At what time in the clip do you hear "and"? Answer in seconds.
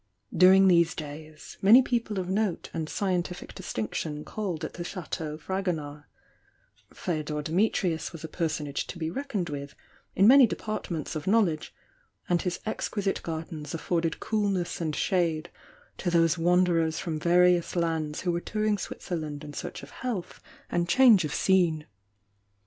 2.73-2.89, 12.27-12.41, 14.81-14.95, 20.71-20.89